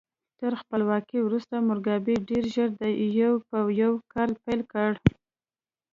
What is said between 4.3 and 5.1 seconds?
پیل کړ.